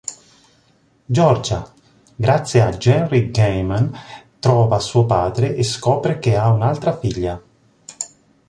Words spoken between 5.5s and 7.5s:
e scopre che ha un'altra figlia.